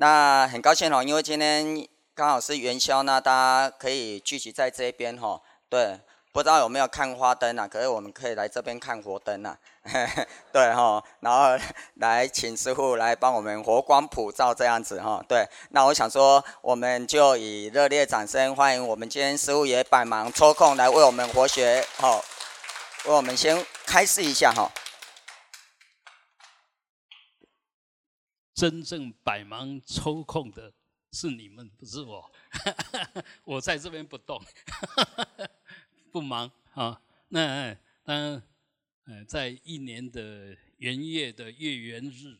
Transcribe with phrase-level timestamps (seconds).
[0.00, 5.40] 那很高兴哦，因为今天刚好是元宵，那大家可以聚集在这边哈。
[5.68, 5.98] 对，
[6.30, 7.66] 不知道有没有看花灯啊？
[7.66, 9.58] 可是我们可以来这边看活灯啊。
[10.52, 11.58] 对哈，然后
[11.94, 15.20] 来请师傅来帮我们活光普照这样子哈。
[15.28, 22.22] 对，那我想说，我们就以热烈掌声欢迎我们今天师傅也百忙抽空来为我们活学哈，
[23.06, 24.70] 为我们先开示一下哈。
[28.58, 30.72] 真正百忙抽空的
[31.12, 32.28] 是你们，不是我。
[33.46, 34.42] 我在这边不动，
[36.10, 37.00] 不忙啊。
[37.28, 38.42] 那当然，
[39.04, 42.36] 呃，在一年的元月的月圆日，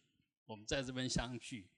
[0.47, 1.69] 我们在这边相聚，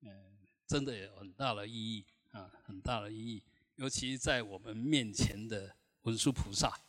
[0.00, 3.42] 嗯，真的有很大的意义啊，很大的意义。
[3.76, 6.80] 尤其在我们面前的文殊菩萨，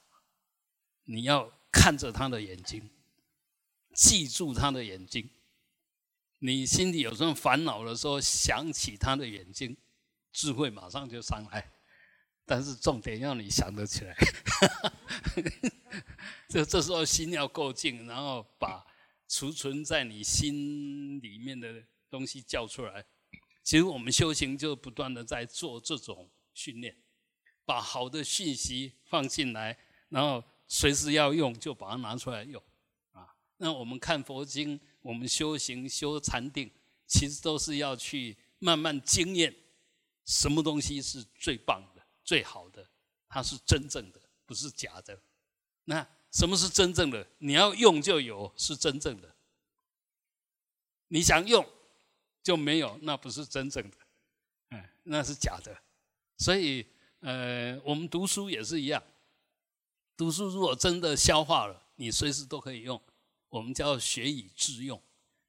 [1.03, 2.89] 你要看着他的眼睛，
[3.94, 5.30] 记住他的眼睛。
[6.39, 9.75] 你心里有这种烦恼的时候，想起他的眼睛，
[10.31, 11.71] 智慧马上就上来。
[12.45, 14.16] 但是重点要你想得起来，
[16.47, 18.86] 这这时候心要够静，然后把
[19.27, 23.03] 储存在你心里面的东西叫出来。
[23.64, 26.95] 其实我们修行就不断的在做这种训练，
[27.66, 29.75] 把好的讯息放进来，
[30.09, 32.61] 然后随时要用就把它拿出来用。
[33.14, 34.80] 啊，那我们看佛经。
[35.06, 36.72] 我们修行修禅定，
[37.06, 39.56] 其实都是要去慢慢经验，
[40.25, 42.89] 什么东西是最棒的、最好的，
[43.30, 45.22] 它是真正的，不是假的。
[45.83, 47.28] 那什么是真正的？
[47.38, 49.36] 你要用就有，是真正的。
[51.09, 51.64] 你想用
[52.42, 53.98] 就没有，那不是真正的，
[54.72, 55.83] 嗯，那是假的。
[56.39, 56.83] 所以，
[57.20, 59.03] 呃，我们读书也是一样，
[60.17, 63.00] 读书如果真的消化了，你随时都可以用。
[63.56, 65.02] 我们叫学以致用，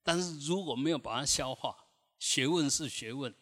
[0.04, 1.76] 但是如果没有把它消化，
[2.20, 3.34] 学问是学问，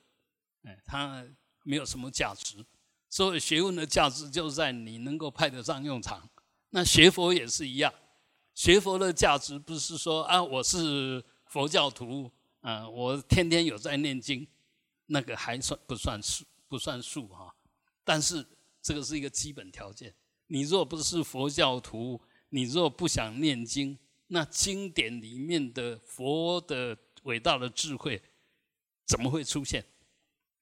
[0.63, 1.23] 哎，它
[1.65, 2.65] 没有什么价值。
[3.11, 6.27] 所以学问的价值就在你能够派得上用场。
[6.71, 7.93] 那学佛也是一样，
[8.55, 12.33] 学佛的价值不是说啊，我是佛教徒，
[12.63, 14.49] 啊，我天天有在念经，
[15.09, 16.43] 那个还算不算数？
[16.69, 17.55] 不算数哈。
[18.03, 18.43] 但是
[18.81, 20.15] 这个是一个基本条件。
[20.47, 23.99] 你若不是佛教徒，你若不想念经。
[24.35, 28.21] 那经典里面的佛的伟大的智慧
[29.07, 29.87] 怎么会出现？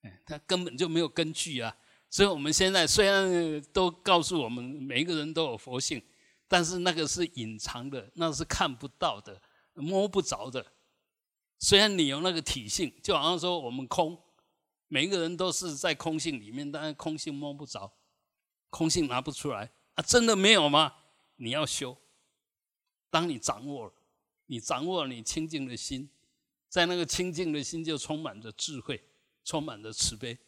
[0.02, 1.74] 哎，它根本就没有根据啊！
[2.10, 6.02] 所以我们现在虽然都告诉我们每一个人都有佛性，
[6.46, 9.40] 但是那个是隐藏的，那是看不到的、
[9.72, 10.74] 摸不着的。
[11.58, 14.20] 虽然你有那个体性，就好像说我们空，
[14.88, 17.90] 每一个人都是在空性里面，但是空性摸不着，
[18.68, 20.02] 空性拿不出来啊！
[20.02, 20.92] 真的没有吗？
[21.36, 21.96] 你要修。
[23.12, 23.92] 当你掌握了，
[24.46, 26.08] 你掌握了你清净的心，
[26.66, 29.04] 在那个清净的心就充满着智慧，
[29.44, 30.38] 充满着慈悲。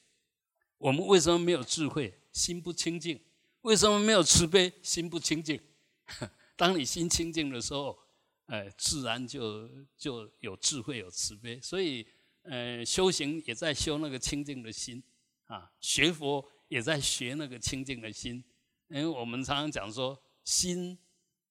[0.78, 2.18] 我们为什么没有智慧？
[2.32, 3.20] 心不清净。
[3.60, 4.72] 为什么没有慈悲？
[4.82, 5.60] 心不清净。
[6.56, 7.98] 当你心清净的时候，
[8.46, 11.60] 哎，自然就就有智慧，有慈悲。
[11.60, 12.06] 所以，
[12.44, 15.02] 呃，修行也在修那个清净的心
[15.48, 18.42] 啊，学佛也在学那个清净的心。
[18.88, 20.98] 因为我们常常讲说，心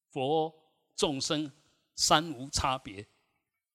[0.09, 0.62] 佛。
[0.96, 1.52] 众生
[1.96, 3.08] 三无差别，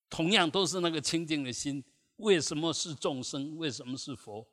[0.08, 1.84] 同样都是那个清净的心。
[2.16, 3.56] 为什么是众生？
[3.56, 4.46] 为什么是佛？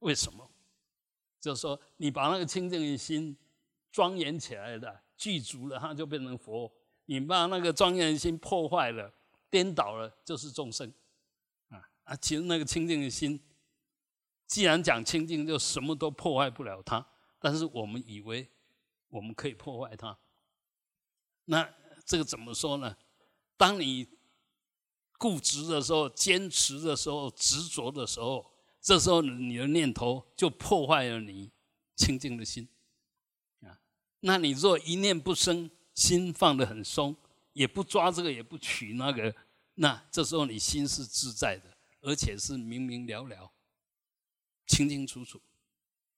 [0.00, 0.50] 为什么？
[1.40, 3.36] 就是说，你把那个清净的心
[3.90, 6.70] 庄严起来了，具足了，它就变成佛；
[7.06, 9.10] 你把那个庄严的心破坏了、
[9.48, 10.92] 颠倒了，就是众生。
[11.68, 12.16] 啊啊！
[12.16, 13.42] 其实那个清净的心，
[14.46, 17.06] 既然讲清净，就什么都破坏不了它。
[17.38, 18.46] 但是我们以为
[19.08, 20.18] 我们可以破坏它。
[21.50, 21.68] 那
[22.06, 22.96] 这个怎么说呢？
[23.56, 24.08] 当你
[25.18, 28.48] 固执的时候、坚持的时候、执着的时候，
[28.80, 31.50] 这时候你的念头就破坏了你
[31.96, 32.68] 清净的心
[33.62, 33.80] 啊。
[34.20, 37.16] 那你若一念不生，心放得很松，
[37.52, 39.34] 也不抓这个，也不取那个，
[39.74, 43.52] 那这时候你心是自在的，而且是明明了了、
[44.68, 45.42] 清清楚楚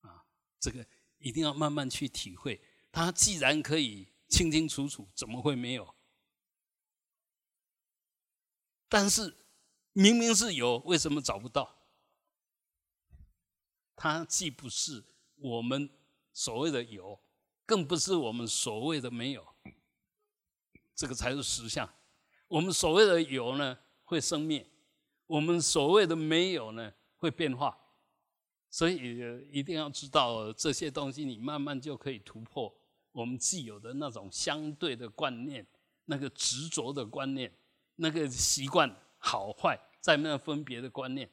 [0.01, 0.23] 啊。
[0.59, 0.85] 这个
[1.17, 2.61] 一定要慢慢去体会。
[2.91, 4.12] 它既然可以。
[4.33, 5.93] 清清楚楚，怎么会没有？
[8.89, 9.37] 但是
[9.91, 11.83] 明明是有，为什么找不到？
[13.95, 15.03] 它既不是
[15.35, 15.87] 我们
[16.31, 17.19] 所谓的有，
[17.63, 19.55] 更不是我们所谓的没有。
[20.95, 21.87] 这个才是实相。
[22.47, 24.65] 我们所谓的有呢，会生灭；
[25.27, 27.77] 我们所谓的没有呢，会变化。
[28.71, 28.95] 所以
[29.51, 32.75] 一定要知道这些东西，你慢慢就可以突破。
[33.13, 35.65] 我们既有的那种相对的观念，
[36.05, 37.49] 那个执着的观念，
[37.95, 41.29] 那个习惯好坏，在那分别的观念，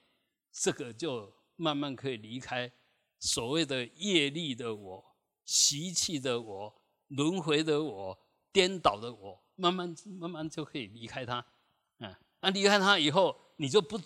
[0.52, 2.70] 这个就慢慢可以离开
[3.18, 5.04] 所谓的业力的我、
[5.44, 8.18] 习气的我、轮回的我、
[8.52, 11.44] 颠倒的我，慢慢慢慢就可以离开它。
[11.98, 13.98] 啊，那离开它以后，你就不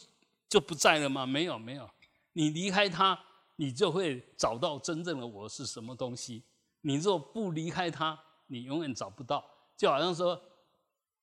[0.49, 1.27] 就不在了吗？
[1.27, 1.91] 没有没有，
[2.35, 3.19] 你离开它，
[3.57, 6.45] 你就会找到真正的我是什么东西。
[6.87, 9.43] 你若不离开它，你永远找不到。
[9.75, 10.39] 就好像说，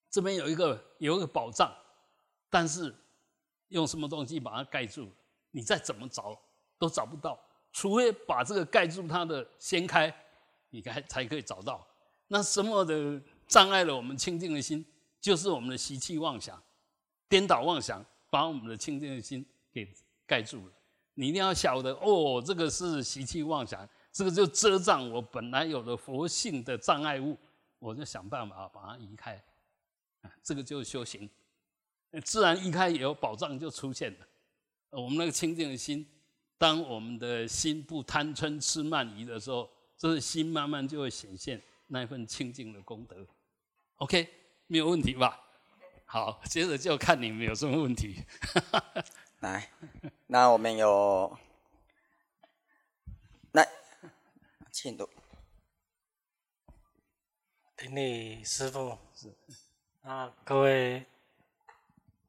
[0.10, 1.72] 这边有一个有一个宝藏，
[2.50, 2.94] 但是
[3.68, 5.08] 用什么东西把它盖住？
[5.52, 6.36] 你再怎么找
[6.80, 7.40] 都找不到，
[7.72, 10.12] 除非把这个盖住它的掀开，
[10.72, 11.86] 你才才可以找到。
[12.28, 14.84] 那什么的障碍了我们清净的心？
[15.20, 16.60] 就是我们的习气妄想、
[17.30, 19.88] 颠倒妄想，把我们的清净的心给
[20.26, 20.74] 盖住了。
[21.14, 27.38] 你一定要晓得，哦，这个是习气妄想，这个就遮障我本来有的佛性的障碍物。
[27.80, 29.44] 我就想办法把它移开，
[30.22, 31.28] 啊，这个就是修行，
[32.24, 34.28] 自然移开以后，宝藏就出现了。
[34.92, 36.08] 我们那个清净的心，
[36.60, 39.68] 当我们的心不贪嗔痴慢疑的时候，
[39.98, 43.26] 这个心慢慢就会显现那一份清净的功德。
[43.96, 44.30] OK，
[44.68, 45.42] 没有问题吧？
[46.06, 48.24] 好，接着就看你们有什么问题。
[49.42, 49.72] 来，
[50.28, 51.36] 那我们有，
[53.54, 53.68] 来，
[54.72, 55.08] 请读。
[57.76, 59.34] 顶礼师傅，是
[60.04, 61.06] 啊，各位，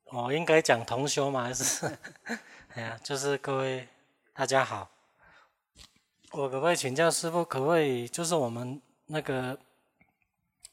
[0.06, 1.44] 我应该讲同修吗？
[1.44, 1.86] 还是，
[2.74, 3.86] 哎呀，就是各位
[4.32, 4.90] 大家好，
[6.32, 7.44] 我可不可以请教师傅？
[7.44, 9.56] 可不可以就是我们那个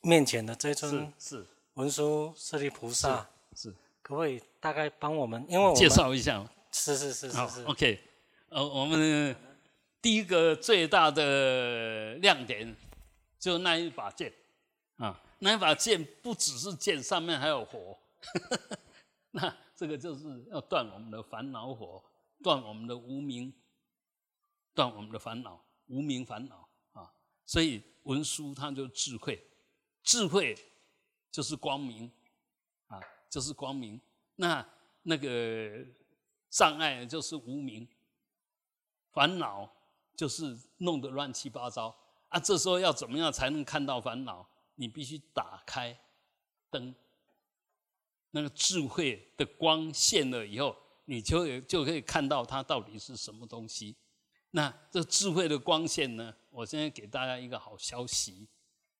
[0.01, 1.45] 面前的这尊是
[1.75, 3.69] 文殊舍利菩萨，是
[4.01, 5.45] 可不可以大概帮我们？
[5.47, 8.01] 因为我介绍一下，是是是是是，OK，
[8.49, 9.35] 呃，我们
[10.01, 12.75] 第一个最大的亮点
[13.37, 14.33] 就那一把剑。
[14.97, 17.97] 啊，那一把剑不只是剑，上面还有火，
[19.31, 22.03] 那这个就是要断我们的烦恼火，
[22.43, 23.53] 断我们的无名，
[24.73, 27.09] 断我们的烦恼，无名烦恼啊。
[27.45, 29.41] 所以文殊他就智慧，
[30.03, 30.53] 智慧
[31.31, 32.11] 就是光明
[32.87, 32.99] 啊，
[33.29, 34.01] 就是光明。
[34.35, 34.67] 那
[35.03, 35.85] 那个
[36.49, 37.87] 障碍就是无名，
[39.13, 39.71] 烦恼
[40.19, 42.37] 就是弄得乱七八糟啊。
[42.37, 44.45] 这时候要怎么样才能看到烦恼？
[44.75, 45.97] 你必须打开
[46.69, 46.93] 灯，
[48.31, 50.75] 那个智慧的光现了以后，
[51.05, 53.95] 你就就可以看到它到底是什么东西。
[54.51, 56.35] 那这智慧的光线呢？
[56.49, 58.49] 我现在给大家一个好消息，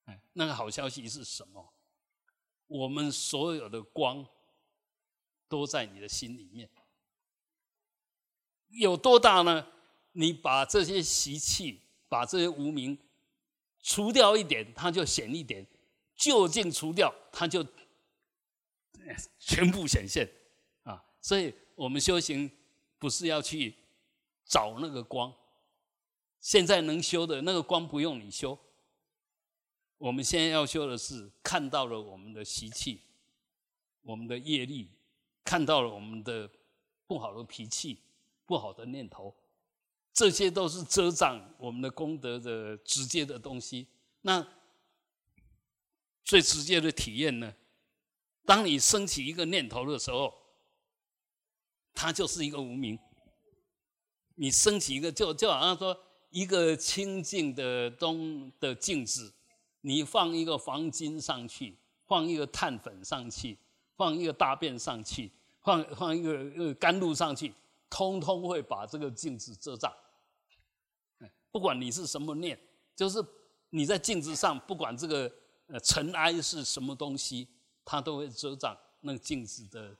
[0.05, 1.73] 哎，那个好消息是什么？
[2.67, 4.25] 我们所有的光
[5.49, 6.69] 都在你的心里面，
[8.69, 9.67] 有多大呢？
[10.11, 12.97] 你把这些习气，把这些无名。
[13.81, 15.63] 除掉一点，它就显一点；
[16.13, 17.65] 就近除掉，它就
[19.39, 20.29] 全部显现
[20.83, 21.01] 啊！
[21.21, 22.51] 所以，我们修行
[22.99, 23.73] 不是要去
[24.45, 25.33] 找那个光，
[26.41, 28.59] 现在能修的那个光不用你修。
[29.97, 33.01] 我们现在要修的是看到了我们的习气、
[34.01, 34.89] 我们的业力，
[35.45, 36.49] 看到了我们的
[37.07, 38.01] 不好的脾气、
[38.45, 39.33] 不好的念头。
[40.19, 43.87] 这些都是遮障我们的功德的直接的东西。
[44.23, 44.45] 那
[46.25, 47.53] 最直接的体验呢？
[48.45, 50.33] 当你升起一个念头的时候，
[51.93, 52.99] 它就是一个无名。
[54.35, 55.97] 你升起一个，就就好像说
[56.31, 59.33] 一个清净的东的镜子，
[59.79, 63.57] 你放一个黄金上去，放一个碳粉上去，
[63.95, 67.53] 放一个大便上去，放放一个呃甘露上去，
[67.89, 69.89] 通通会把这个镜子遮障。
[71.51, 72.59] 不管你是什么念，
[72.95, 73.23] 就是
[73.69, 75.31] 你在镜子上，不管这个
[75.67, 77.47] 呃尘埃是什么东西，
[77.83, 79.95] 它都会遮挡那镜子的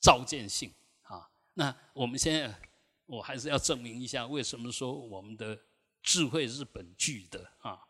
[0.00, 0.72] 照见性
[1.02, 1.30] 啊。
[1.54, 2.60] 那我们现在，
[3.06, 5.58] 我还是要证明一下，为什么说我们的
[6.02, 7.80] 智慧是本具的啊？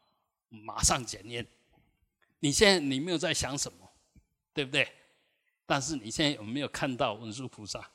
[0.48, 1.46] 马上检验。
[2.38, 3.90] 你现在你没有在想什么，
[4.52, 4.86] 对不对？
[5.66, 7.90] 但是你现在有没有看到文殊菩萨？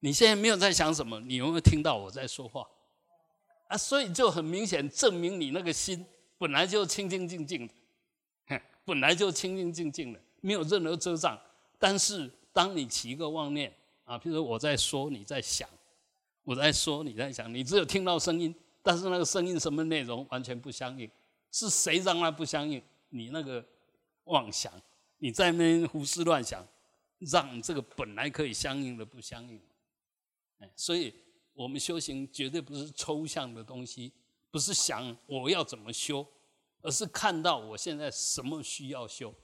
[0.00, 2.68] 你现在没有在想什么，你有没有听到我在说话？
[3.70, 6.04] 啊，所以就很明显证明你那个心
[6.36, 11.40] 本来就清清净净的，本来就清清净净的，没有任何遮障。
[11.78, 13.72] 但是当你起一个妄念
[14.04, 15.68] 啊，譬如我在说，你在想，
[16.42, 21.08] 我在说，你在想，你只有听到声音，但是那个声音什么内容完全不相应，
[21.52, 22.82] 是谁让它不相应？
[23.10, 23.64] 你那个
[24.24, 24.72] 妄想，
[25.18, 26.66] 你在那胡思乱想，
[27.20, 29.60] 让这个本来可以相应的不相应。
[30.58, 31.14] 哎，所以。
[31.60, 34.10] 我们修行绝对不是抽象的东西，
[34.50, 36.26] 不是想我要怎么修，
[36.80, 39.34] 而是看到我现在什么需要修。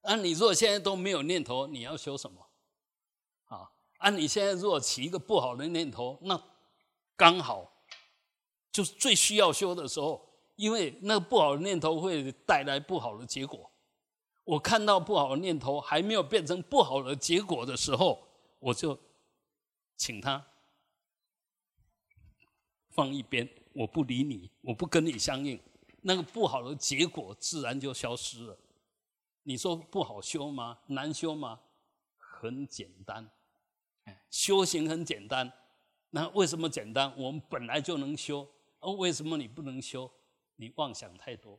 [0.00, 2.46] 那你如果现在都没有念头，你要修什么？
[3.44, 6.42] 啊，啊，你现在如果起一个不好的念头，那
[7.14, 7.70] 刚好
[8.72, 13.70] 就是最需要修的时候，因为那个不好的念头会带来不好的结果。
[14.44, 18.26] 我看到不好的念头还没有变成不好的结果的时候，
[18.60, 18.98] 我就
[19.98, 20.42] 请他
[22.94, 25.60] 放一边，我不理你，我不跟你相应，
[26.02, 28.56] 那个不好的结果自然就消失了。
[29.42, 30.78] 你说不好修吗？
[30.86, 31.60] 难修吗？
[32.16, 33.30] 很简单，
[34.30, 35.52] 修行很简单。
[36.10, 37.12] 那为什么简单？
[37.18, 38.48] 我们本来就能修。
[38.80, 40.10] 哦，为什么你不能修？
[40.56, 41.58] 你妄想太多，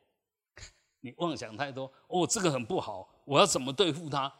[1.01, 1.92] 你妄想太多。
[2.08, 4.34] 哦，这个很不好，我要怎么对付它？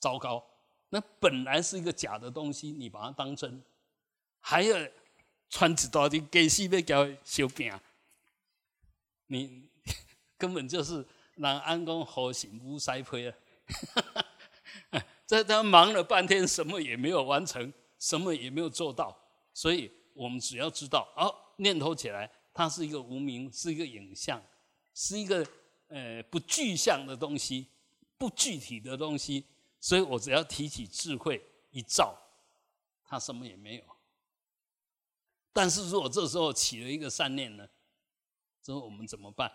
[0.00, 0.44] 糟糕，
[0.88, 3.62] 那本来是一个假的东西，你把它当真，
[4.40, 4.76] 还要
[5.52, 7.72] 穿子大的给西要叫修病，
[9.28, 9.68] 你
[10.36, 11.06] 根本就是。
[11.36, 13.36] 让安公好心无塞亏啊！
[15.24, 19.18] 在他忙了半天，什么也没有完成，什么也没有做到。
[19.54, 24.40] 所以我们只要知道，哦，念头起来，它是一个无名，是一个影像，
[24.94, 25.44] 是一个
[25.88, 27.66] 呃不具象的东西，
[28.18, 29.46] 不具体的东西。
[29.80, 32.14] 所以我只要提起智慧一照，
[33.06, 33.91] 它什么也没有。
[35.52, 37.68] 但是如果这时候起了一个善念呢？
[38.62, 39.52] 之后我们怎么办？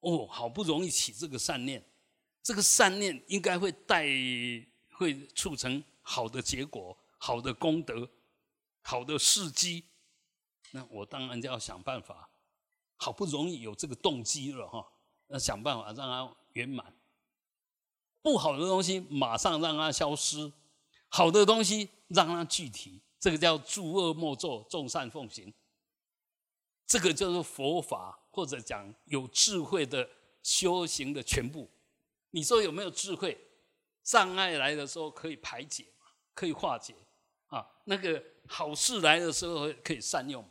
[0.00, 1.82] 哦，好不容易起这个善念，
[2.42, 4.04] 这个善念应该会带，
[4.90, 8.10] 会促成好的结果、好的功德、
[8.82, 9.84] 好的事机。
[10.72, 12.28] 那我当然就要想办法，
[12.96, 14.86] 好不容易有这个动机了哈，
[15.28, 16.92] 那想办法让它圆满。
[18.20, 20.52] 不好的东西马上让它消失，
[21.08, 23.00] 好的东西让它具体。
[23.24, 25.50] 这个叫诸恶莫作，众善奉行。
[26.86, 28.20] 这个就是佛法。
[28.30, 30.06] 或者讲有智慧的
[30.42, 31.70] 修行的全部，
[32.30, 33.38] 你说有没有智慧？
[34.02, 35.86] 障碍来的时候可以排解，
[36.34, 36.96] 可以化解
[37.46, 37.64] 啊。
[37.84, 40.50] 那个好事来的时候可以善用嘛。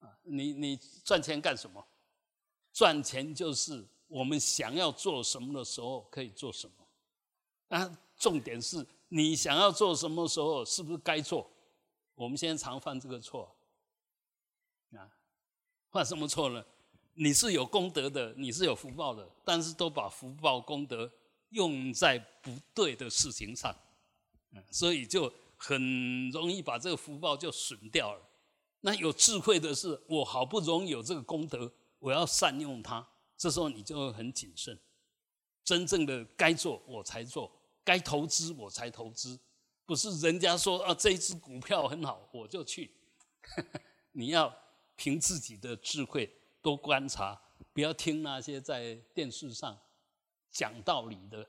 [0.00, 1.82] 啊，你你赚钱干什么？
[2.70, 6.74] 赚钱就是我们想要做什么的时候可以做什么。
[7.78, 11.50] 啊，重点是你想要做什么时候是不是该做？
[12.14, 13.54] 我们现在常犯这个错。
[14.96, 15.10] 啊，
[15.90, 16.64] 犯什么错呢？
[17.14, 21.10] 你是有功德的，你是有福报的，但是都把福报功德
[21.50, 23.74] 用在不对的事情上，
[24.70, 28.20] 所以就很容易把这个福报就损掉了。
[28.80, 33.06] 那有智慧的是，我好不容易有这个功德，我要善用它，
[33.36, 34.78] 这时候你就会很谨慎，
[35.64, 37.50] 真正的该做我才做，
[37.82, 39.38] 该投资我才投资，
[39.86, 42.90] 不是人家说啊这只股票很好我就去，
[44.12, 44.54] 你要
[44.96, 46.32] 凭自己的智慧。
[46.62, 47.38] 多观察，
[47.74, 49.78] 不要听那些在电视上
[50.50, 51.46] 讲道理的。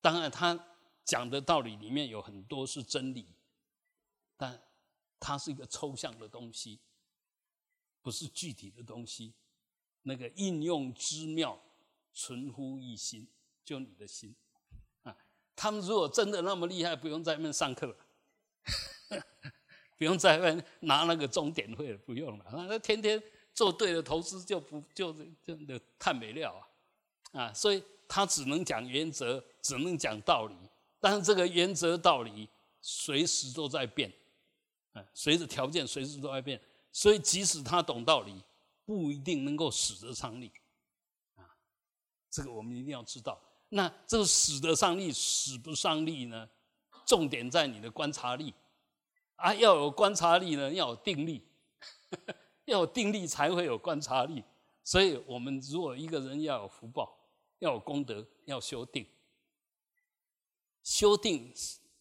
[0.00, 0.58] 当然，他
[1.04, 3.28] 讲的道理里面有很多是真理，
[4.38, 4.58] 但
[5.20, 6.80] 它是一个抽象的东西，
[8.00, 9.34] 不是具体的东西。
[10.04, 11.62] 那个应用之妙，
[12.14, 13.28] 存乎一心，
[13.62, 14.34] 就你的心。
[15.54, 17.96] 他们如果真的那么厉害，不用在那边上课了，
[19.98, 23.22] 不用在外面拿那个钟点会了，不用了，那天天。
[23.54, 25.12] 做对了投资就不就
[25.44, 26.54] 就的太没料
[27.32, 30.56] 啊，啊，所以他只能讲原则，只能讲道理，
[30.98, 32.48] 但是这个原则道理
[32.80, 34.10] 随时都在变，
[34.94, 36.58] 啊，随着条件随时都在变，
[36.92, 38.42] 所以即使他懂道理，
[38.86, 40.50] 不一定能够使得上力，
[41.36, 41.44] 啊，
[42.30, 43.38] 这个我们一定要知道。
[43.74, 46.48] 那这个使得上力，使不上力呢？
[47.06, 48.54] 重点在你的观察力，
[49.36, 51.42] 啊，要有观察力呢，要有定力。
[52.66, 54.44] 要有定力才会有观察力，
[54.84, 57.12] 所以我们如果一个人要有福报，
[57.58, 59.04] 要有功德，要修定。
[60.84, 61.52] 修定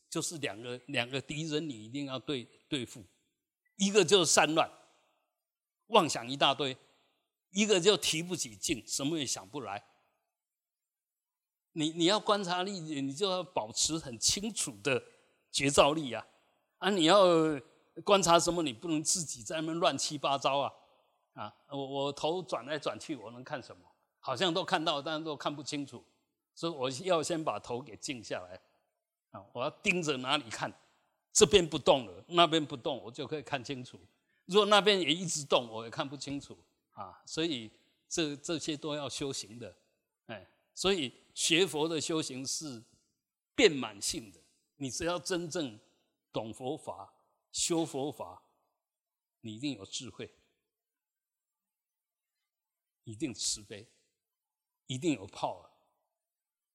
[0.07, 3.03] 就是两个两个敌人，你一定要对对付，
[3.77, 4.71] 一个就是散乱，
[5.87, 6.75] 妄想一大堆；
[7.49, 9.83] 一个就提不起劲，什么也想不来。
[11.73, 15.01] 你你要观察力，你就要保持很清楚的
[15.51, 16.25] 觉照力啊！
[16.77, 17.25] 啊，你要。
[18.05, 18.63] 观察什么？
[18.63, 20.73] 你不能自己在那边乱七八糟啊！
[21.33, 23.81] 啊，我我头转来转去，我能看什么？
[24.17, 26.01] 好像都看到，但是都看不清楚。
[26.55, 28.59] 所以我要先把头给静下来
[29.31, 29.45] 啊！
[29.51, 30.71] 我要盯着哪里看？
[31.33, 33.99] 这边不动了，那边不动，我就可以看清楚。
[34.45, 36.57] 如果那边也一直动，我也看不清楚
[36.93, 37.21] 啊！
[37.25, 37.69] 所以
[38.07, 39.75] 这这些都要修行的，
[40.27, 42.83] 哎，所以学佛的修行是
[43.55, 44.39] 遍满性的。
[44.77, 45.79] 你只要真正
[46.31, 47.13] 懂佛法。
[47.51, 48.41] 修佛法，
[49.41, 50.33] 你一定有智慧，
[53.03, 53.85] 一定慈悲，
[54.87, 55.69] 一定有 power，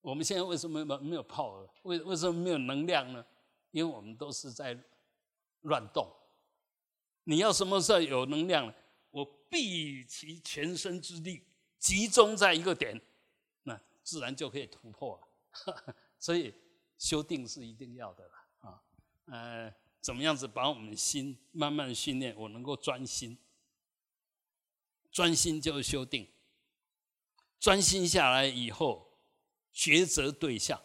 [0.02, 1.66] 我们现在为什么没没有泡？
[1.84, 3.24] 为为什么没有能量呢？
[3.70, 4.78] 因为我们都是在
[5.62, 6.06] 乱动。
[7.24, 8.74] 你要什么时候有能量呢？
[9.08, 11.42] 我毕其全身之力，
[11.78, 13.00] 集中在一个点，
[14.06, 15.96] 自然就可以突破了。
[16.16, 16.54] 所以
[16.96, 18.82] 修定是一定要的了啊。
[19.24, 23.36] 呃，怎么样子把我们的心慢慢训练，我能够专心。
[25.10, 26.28] 专心就是修定。
[27.58, 29.18] 专心下来以后，
[29.74, 30.80] 抉择对象，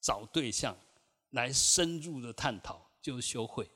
[0.00, 0.78] 找对象
[1.30, 3.68] 来深入的探讨，就是修会。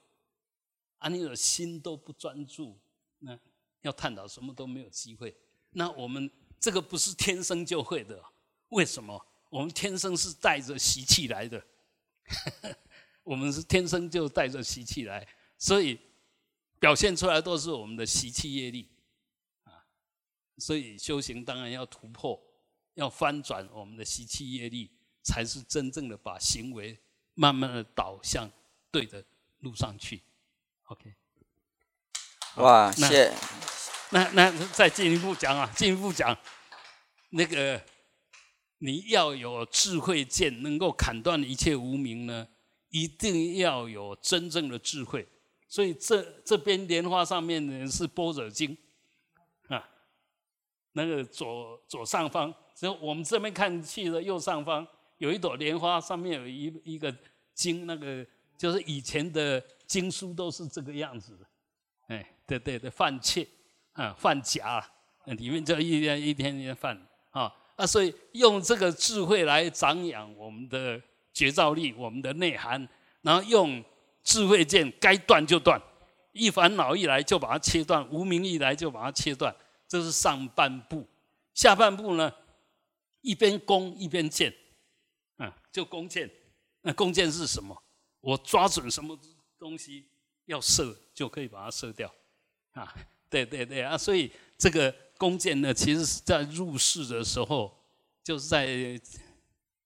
[0.99, 2.79] 啊，你的心都不专注，
[3.19, 3.37] 那
[3.81, 5.37] 要探讨什么都没有机会。
[5.71, 6.31] 那我们
[6.61, 8.23] 这个不是天生就会的，
[8.69, 9.27] 为什么？
[9.49, 11.61] 我们天生是带着习气来的，
[13.25, 15.27] 我们是天生就带着习气来，
[15.59, 15.99] 所以
[16.79, 18.89] 表现出来都是我们的习气业力
[19.65, 19.83] 啊。
[20.59, 22.41] 所以修行当然要突破，
[22.95, 24.91] 要翻转我们的习气业力，
[25.25, 26.97] 才是真正的把行为
[27.35, 28.49] 慢慢的导向
[28.93, 29.25] 对的
[29.61, 30.23] 路上去。
[30.85, 31.15] OK，
[32.57, 33.35] 哇，谢。
[34.11, 36.37] 那那再进一步讲啊，进一步讲，
[37.31, 37.81] 那个
[38.79, 42.47] 你要有智慧剑，能够砍断一切无名呢，
[42.89, 45.27] 一定要有真正的智慧。
[45.69, 48.77] 所以这这边莲花上面呢是般若经
[49.69, 49.89] 啊，
[50.93, 54.87] 那个左左上方，就我们这边看去的右上方
[55.19, 57.15] 有一朵莲花，上面有一一个
[57.55, 58.27] 经，那个
[58.57, 59.63] 就是以前的。
[59.91, 61.45] 经书都是这个样子的，
[62.07, 63.45] 哎，对对对，饭切
[63.93, 64.85] 啊，犯夹，
[65.25, 66.97] 里面就一天一天一天犯
[67.31, 71.01] 啊啊，所以用这个智慧来长养我们的
[71.33, 72.89] 觉照力，我们的内涵，
[73.23, 73.85] 然后用
[74.23, 75.81] 智慧剑，该断就断，
[76.33, 79.55] 一烦恼一来就把它切断，无名一来就把它切断，
[79.87, 81.07] 这是上半部。
[81.55, 82.33] 下半部呢，
[83.21, 84.55] 一边弓一边箭，
[85.39, 86.31] 嗯，就弓箭。
[86.83, 87.77] 那弓箭是什么？
[88.21, 89.19] 我抓准什么？
[89.59, 90.07] 东西
[90.47, 92.11] 要射就可以把它射掉，
[92.73, 92.95] 啊，
[93.31, 97.75] 对对对啊，所以这个弓箭呢，其实是在入世的时候，
[98.23, 99.01] 就是在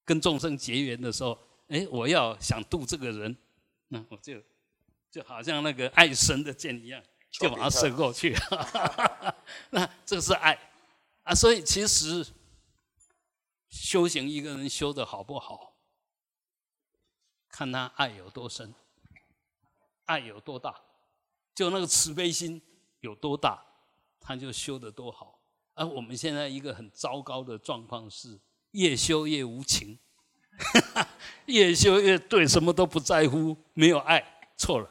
[0.03, 3.37] 跟众生结缘的时候，哎，我要想渡这个人，
[3.89, 4.41] 那我就
[5.09, 8.35] 就好像那个爱神的箭一样，就把它射过去，
[9.71, 10.59] 那这是爱
[11.23, 12.25] 啊，所以其实
[13.69, 15.75] 修行一个人修的好不好，
[17.49, 18.73] 看他爱有多深。
[20.07, 20.79] 爱有多大，
[21.55, 22.61] 就那个慈悲心
[23.05, 23.63] 有多大，
[24.19, 25.39] 他就修得多好。
[25.75, 28.39] 而我们现在一个很糟糕的状况是，
[28.71, 29.97] 越修越无情，
[31.45, 34.89] 越修越对什么都不在乎，没有爱，错了。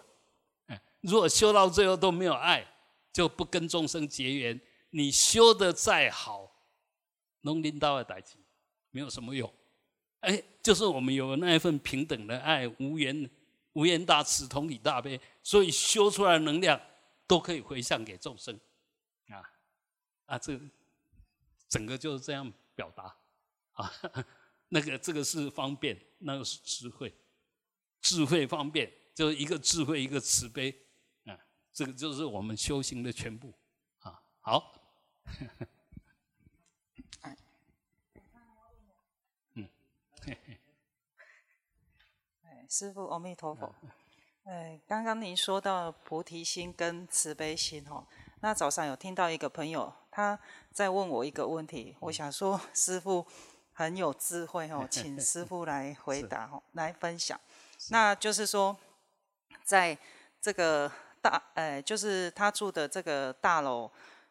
[1.01, 2.67] 如果修到最后都没有爱，
[3.13, 4.59] 就不跟众生结缘。
[4.91, 6.51] 你修得再好，
[7.41, 8.37] 农林道的代际
[8.91, 9.53] 没有什么用。
[10.21, 13.29] 哎，就是我们有那一份平等的爱，无缘。
[13.75, 16.81] 无缘大慈，同体大悲，所以修出来能量
[17.27, 18.59] 都可以回向给众生，
[19.29, 19.43] 啊
[20.27, 20.61] 啊，这
[21.69, 23.17] 整个就是这样表达
[23.73, 23.93] 啊。
[24.69, 27.15] 那个这个是方便，那个是智慧，
[28.01, 30.87] 智慧方便就是一个智慧，一个慈悲
[31.25, 31.39] 啊。
[31.73, 33.55] 这个就是我们修行的全部
[34.01, 34.23] 啊。
[34.41, 34.81] 好。
[39.55, 39.69] 嗯，
[42.43, 43.75] 哎师父，阿弥陀佛。
[44.45, 48.05] 哎，刚刚您说到菩提心跟慈悲心哦，
[48.41, 50.39] 那早上有听到一个朋友他
[50.71, 53.27] 在问我一个问题，我想说师傅
[53.73, 57.41] 很有智慧哦，请师 傅来回答哦，来分享。
[57.89, 58.77] 那就是说，
[59.65, 59.97] 在
[60.43, 63.91] 这个大，呃，就是他住的这个大楼，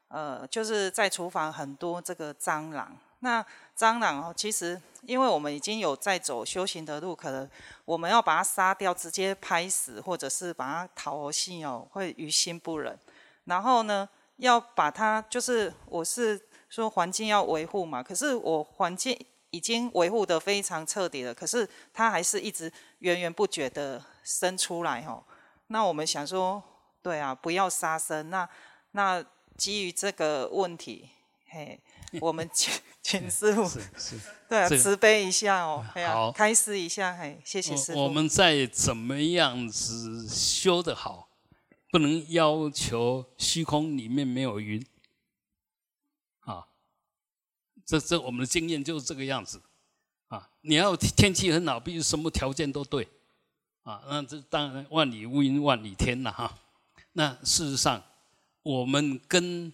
[0.10, 2.96] 呃，就是在厨房很多这个蟑螂。
[3.24, 3.44] 那
[3.76, 7.50] 蟑螂哦，其实因为我们已经有在走修行的路，可能
[7.86, 13.00] 我们要把它杀掉，直接拍死，或者是把它讨性哦，会于心不忍。
[13.46, 19.18] 然后呢，要把它，就是我是说环境要维护嘛，可是我环境
[19.52, 25.24] 已经维护的非常彻底了，可是它还是一直源源不绝的生出来哦。
[25.68, 26.62] 那我们想说，
[27.02, 28.30] 对啊，不要杀生。
[28.30, 28.48] 那
[28.92, 29.24] 那
[29.56, 31.10] 基于这个问题，
[31.48, 31.80] 嘿。
[32.22, 33.70] 我们请 请师傅，
[34.48, 38.04] 对啊，慈悲一下哦，好，开示一下，嘿，谢谢师傅。
[38.04, 41.30] 我们在怎么样子修得好，
[41.92, 44.86] 不能要求虚空里面没有云，
[46.42, 46.68] 啊，
[47.86, 49.62] 这这我们的经验就是这个样子，
[50.28, 53.08] 啊，你要天气很好，必须什么条件都对，
[53.84, 56.60] 啊，那这当然万里无云万里天了哈。
[57.14, 58.02] 那事实上，
[58.64, 59.72] 我们跟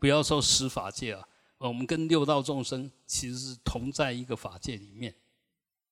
[0.00, 1.28] 不要说司法界啊。
[1.68, 5.14] 我们跟六道众生其实是同在一个法界里面。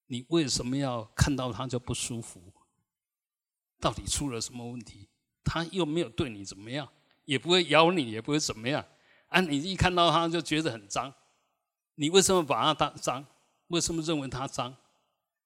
[0.07, 2.53] 你为什么要看到他就不舒服？
[3.81, 5.09] 到底出了什么问题？
[5.43, 6.89] 他又没有对你怎么样，
[7.25, 8.85] 也不会咬你，也不会怎么样。
[9.29, 11.13] 啊，你一看到他就觉得很脏，
[11.95, 13.27] 你为什么把他当脏？
[13.69, 14.77] 为什么认为他脏？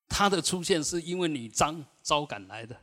[0.09, 2.79] 他的出现是因为你脏招感来的。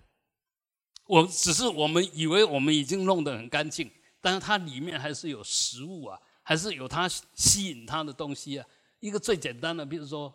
[1.06, 8.68] 我只是我们以为我们已经弄得很干净，但是它里面还是有食物啊，还是有它吸引它的东西啊。
[9.00, 10.34] 一个最简单的，比如说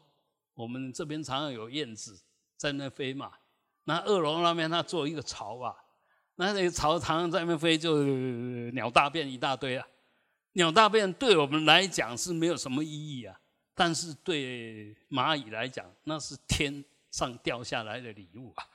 [0.54, 2.20] 我们这边常常有燕子
[2.56, 3.32] 在那飞嘛，
[3.84, 5.74] 那二楼那边它做一个巢啊，
[6.34, 8.04] 那那个巢常常在那边飞，就
[8.72, 9.86] 鸟大便一大堆啊。
[10.52, 13.40] 鸟大便对我们来讲是没有什么意义啊，
[13.74, 18.66] 但是对蚂蚁来讲，那是天上掉下来的礼物啊。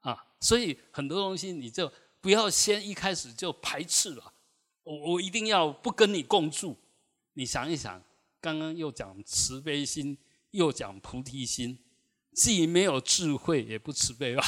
[0.00, 4.32] 啊，所以很多东西你就不要先一开始就排斥了。
[4.86, 6.76] 我我一定要不跟你共住。
[7.32, 8.00] 你想一想，
[8.40, 10.16] 刚刚又讲慈悲心，
[10.52, 11.76] 又讲菩提心，
[12.32, 14.44] 既没有智慧，也不慈悲吧？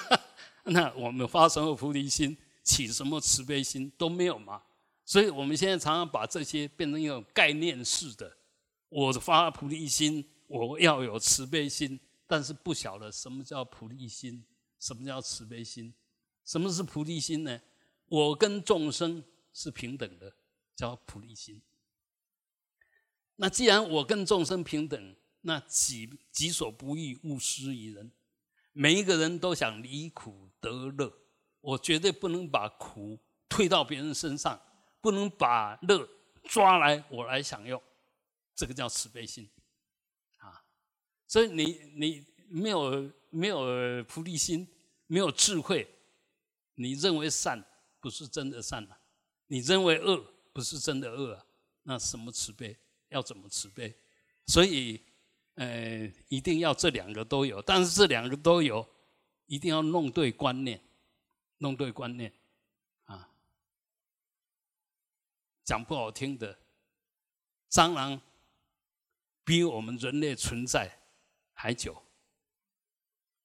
[0.64, 4.62] 那我们发什么菩提心，起什么慈悲心都没有嘛。
[5.04, 8.34] 所以我们现在常常把这些变成一种概念式的。
[8.88, 14.42] 我发菩提心，我要有慈悲心，但是不晓得什么叫菩提心。
[14.80, 15.92] 什么叫慈悲心？
[16.46, 17.60] 什么是菩提心呢？
[18.06, 20.34] 我跟众生是平等的，
[20.74, 21.62] 叫普利心。
[23.36, 28.10] 那既然我跟众生平等，那己己所不欲，勿施于人。
[28.72, 31.12] 每一个人都想离苦得乐，
[31.60, 34.60] 我绝对不能把苦推到别人身上，
[35.00, 36.08] 不能把乐
[36.44, 37.82] 抓来我来享用。
[38.54, 39.48] 这个叫慈悲心
[40.38, 40.64] 啊！
[41.26, 43.10] 所以你你没有。
[43.30, 44.66] 没有菩提心，
[45.06, 45.86] 没有智慧，
[46.76, 47.62] 你认为善
[48.00, 48.97] 不是真的善啊？
[49.48, 51.44] 你认为恶不是真的恶啊？
[51.82, 52.76] 那什么慈悲？
[53.08, 53.94] 要怎么慈悲？
[54.46, 55.02] 所以，
[55.54, 57.60] 呃，一定要这两个都有。
[57.62, 58.86] 但是这两个都有，
[59.46, 60.80] 一定要弄对观念，
[61.58, 62.32] 弄对观念
[63.04, 63.30] 啊。
[65.64, 66.58] 讲不好听的，
[67.70, 68.20] 蟑螂
[69.44, 71.00] 比我们人类存在
[71.54, 72.02] 还久。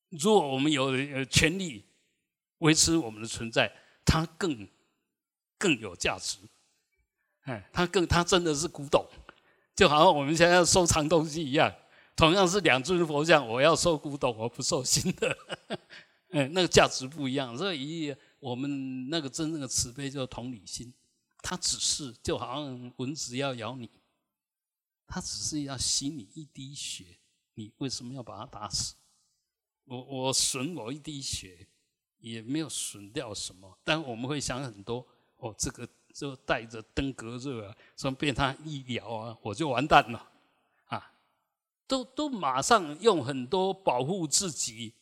[0.10, 1.86] 如果我们有权利
[2.58, 3.74] 维持我们的存在，
[4.06, 4.68] 它更
[5.64, 6.40] 更有价值。
[7.44, 9.08] 哎，它更它真的是古董，
[9.74, 11.74] 就好像我们现在收藏东西一样。
[12.18, 15.38] 同样是两尊佛像，我要收古董，我不收新的。
[16.32, 17.58] 哎，那个价值不一样。
[17.58, 20.94] 所以，我们那个真正的慈悲就是同理心。
[21.42, 23.90] 它只是就好像蚊子要咬你，
[25.08, 27.06] 它只是要吸你一滴血，
[27.54, 28.96] 你为什么要把它打死？
[29.86, 31.68] 我我损我一滴血，
[32.20, 35.06] 也没有损掉什么，但我们会想很多。
[35.44, 40.32] 哦，这个就带着登革热啊，说被他一咬啊，我就完蛋了，
[40.86, 41.14] 啊，
[41.86, 44.94] 都都马上用很多保护自己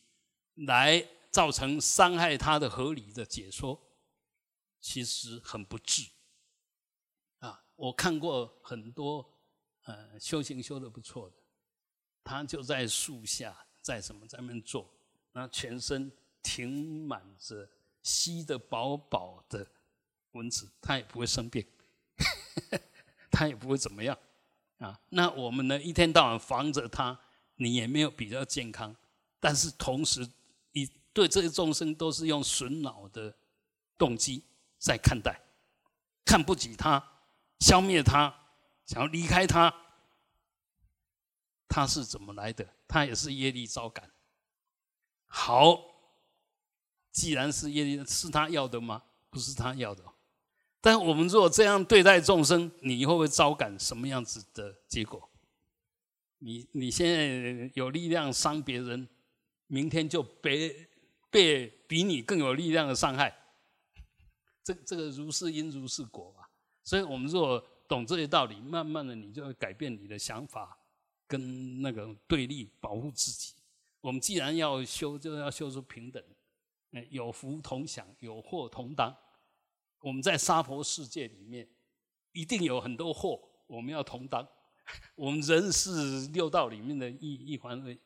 [0.54, 3.80] 来造成伤害他的合理的解说，
[4.80, 6.10] 其实很不智。
[7.38, 9.24] 啊，我看过很多
[9.84, 11.36] 呃修行修的不错的，
[12.24, 13.56] 他就在树下。
[13.82, 14.88] 在什么在那边做？
[15.32, 16.08] 那全身
[16.40, 17.68] 停满着
[18.04, 19.66] 吸得饱饱的
[20.32, 21.64] 蚊子，它也不会生病，
[23.30, 24.16] 它也不会怎么样
[24.78, 24.98] 啊。
[25.10, 27.18] 那我们呢，一天到晚防着它，
[27.56, 28.94] 你也没有比较健康。
[29.40, 30.28] 但是同时，
[30.72, 33.34] 你对这些众生都是用损脑的
[33.98, 34.42] 动机
[34.78, 35.40] 在看待，
[36.24, 37.02] 看不起他，
[37.60, 38.34] 消灭他，
[38.86, 39.74] 想要离开他。
[41.68, 42.66] 他是怎么来的？
[42.86, 44.10] 他也是业力招感。
[45.26, 45.80] 好，
[47.10, 49.02] 既然是业力，是他要的吗？
[49.30, 50.04] 不是他要的。
[50.82, 55.26] 但我们如果这样对待众生，你会不会招感什么样子的结果？
[56.40, 59.08] 你你现在有力量伤别人，
[59.68, 60.88] 明天就被
[61.30, 63.34] 被比你更有力量的伤害。
[64.62, 66.44] 这这个如是因如是果啊。
[66.84, 70.76] 所以我们如果懂这些道理，慢慢的你就会改变你的想法。
[71.28, 73.54] 跟那个对立，保护自己。
[74.02, 76.22] 我们既然要修，就要修出平等，
[77.08, 79.16] 有福同享，有祸同当。
[80.02, 81.66] 我们在娑婆世界里面，
[82.32, 84.46] 一定有很多祸，我们要同当。
[85.14, 87.98] 我们人是六道里面的一一环，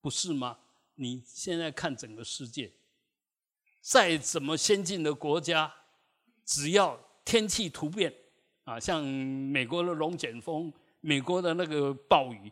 [0.00, 0.56] 不是吗？
[0.94, 2.72] 你现在看整个世界，
[3.80, 5.74] 再怎么先进的国家，
[6.44, 8.14] 只要天气突变，
[8.64, 12.50] 啊，像美国的龙卷风，美国的那个暴雨。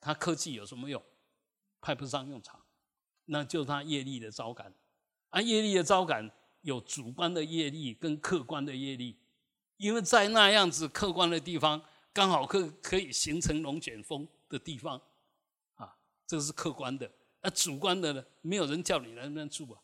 [0.00, 1.02] 他科技有什么用？
[1.80, 2.58] 派不上用场，
[3.26, 4.72] 那就是他业力的招感。
[5.28, 6.30] 啊，业力的招感
[6.62, 9.16] 有主观的业力跟客观的业力，
[9.76, 15.00] 因为在那样子客观的地方，刚好可可以形成龙卷风的地方，
[15.76, 17.10] 啊，这是客观的。
[17.40, 18.24] 那主观的呢？
[18.42, 19.80] 没有人叫你来那边住啊，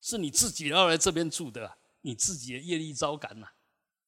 [0.00, 3.48] 是你自己要来这边住的，你自己的业力招感呐，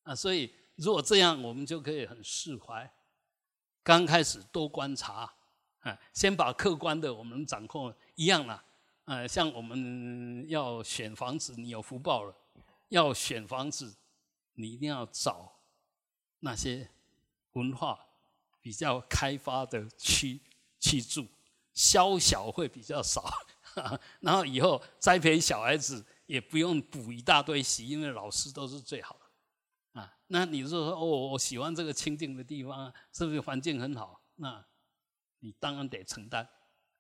[0.04, 2.92] 啊，所以如果这样，我们就可以很释怀。
[3.82, 5.34] 刚开始多观察，
[5.80, 8.64] 啊，先把客观的我们掌控一样了，
[9.06, 12.34] 呃，像我们要选房子，你有福报了，
[12.88, 13.96] 要选房子，
[14.54, 15.60] 你一定要找
[16.40, 16.90] 那些
[17.52, 17.98] 文化
[18.60, 20.40] 比较开发的区
[20.78, 21.26] 去住。
[21.72, 23.30] 宵小会比较少，
[24.20, 30.18] 然后以后栽培小孩子也不用补一大堆习，因为老师都是最好的啊。
[30.28, 34.22] 那你说哦，我喜欢这个清静的地方，是不是环境很好？
[34.36, 34.64] 那
[35.40, 36.48] 你当然得承担。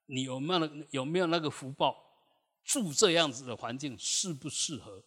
[0.06, 1.96] 你有没有有没有那个福报
[2.64, 5.02] 住这样子的环境适不适合？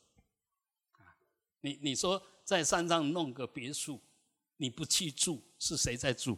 [1.62, 4.00] 你你说在山上弄个别墅，
[4.58, 6.38] 你不去住，是谁在住？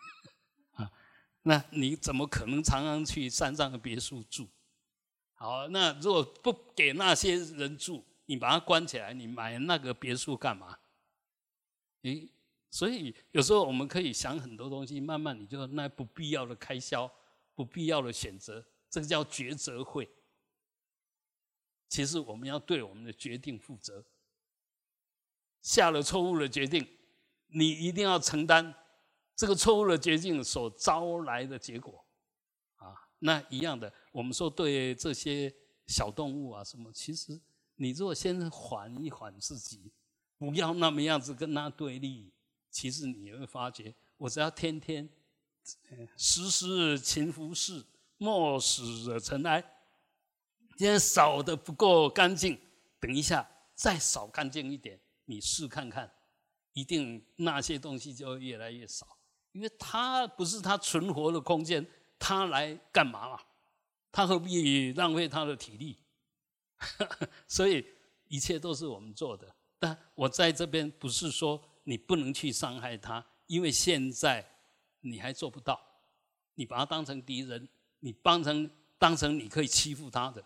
[0.74, 0.90] 啊
[1.42, 4.48] 那你怎么可能常常去山上的别墅住？
[5.34, 10.78] 好，那如果不给那些人住，你把它关起来，你买那个别墅干嘛？
[12.02, 12.28] 诶，
[12.70, 17.10] 所以有时候我们可以想很多东西，慢慢你就那不必要的开销、
[17.54, 20.10] 不必要的选择，这个叫抉择会。
[21.88, 24.04] 其实我们要对我们的决定负责，
[25.62, 26.86] 下了错误的决定，
[27.48, 28.74] 你一定要承担。
[29.36, 32.06] 这个错误的决定所招来的结果，
[32.76, 35.52] 啊，那一样的，我们说对这些
[35.88, 37.40] 小动物啊什么，其实
[37.74, 39.92] 你如果先缓一缓自己，
[40.38, 42.32] 不要那么样子跟它对立，
[42.70, 45.08] 其实你会发觉，我只要天天，
[46.16, 47.84] 时时勤拂拭，
[48.18, 49.60] 莫使惹尘埃。
[50.76, 52.58] 今天扫的不够干净，
[53.00, 56.12] 等一下再扫干净一点，你试看看，
[56.72, 59.06] 一定那些东西就越来越少。
[59.52, 61.86] 因为它不是它存活的空间，
[62.18, 63.40] 它来干嘛嘛？
[64.10, 65.98] 它何必浪费它的体力？
[67.46, 67.86] 所以
[68.26, 69.54] 一切都是我们做的。
[69.78, 74.44] 但我在这边不是说你不能去伤害它，因为现在
[75.04, 75.80] 你还做不到。
[76.54, 77.68] 你把他当成敌人，
[78.00, 80.44] 你当成当成你可以欺负他的，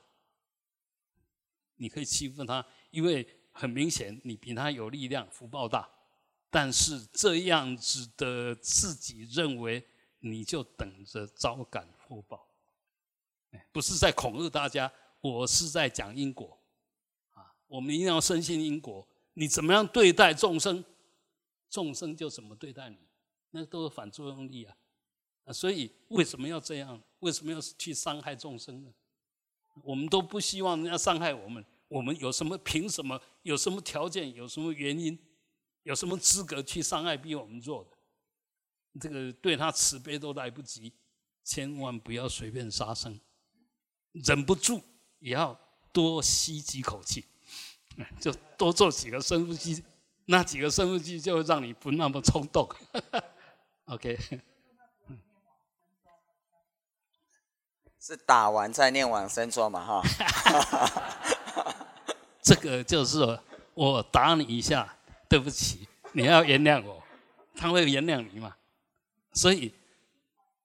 [1.76, 5.88] 你可以欺负他，因为很明显你比他有力量，福报大。
[6.50, 9.86] 但是这样子的自己认为，
[10.20, 12.48] 你就等着招感福报，
[13.70, 14.90] 不是在恐吓大家，
[15.20, 16.58] 我是在讲因果，
[17.34, 19.06] 啊，我们一定要深信因果。
[19.34, 20.82] 你怎么样对待众生，
[21.68, 22.96] 众生就怎么对待你，
[23.50, 24.76] 那都是反作用力啊。
[25.44, 27.02] 啊，所以为什么要这样？
[27.20, 28.92] 为什么要去伤害众生呢？
[29.82, 33.20] 我们都不希望人家伤害我们，我们有什么凭什么？
[33.42, 34.34] 有什么条件？
[34.34, 35.18] 有什么原因？
[35.84, 37.90] 有什么资格去伤害逼我们做的？
[39.00, 40.92] 这个对他慈悲都来不及，
[41.44, 43.18] 千万不要随便杀生，
[44.12, 44.82] 忍不住
[45.20, 45.58] 也要
[45.92, 47.24] 多吸几口气，
[48.20, 49.82] 就多做几个深呼吸，
[50.26, 52.68] 那几个深呼吸就会让你不那么冲动。
[53.88, 54.18] OK，
[57.98, 59.84] 是打完再念往生咒嘛？
[59.84, 60.02] 哈，
[62.42, 63.40] 这个就是
[63.74, 64.94] 我打你一下。
[65.30, 67.04] 对不起，你要原谅我，
[67.54, 68.56] 他会原谅你嘛？
[69.34, 69.74] 所以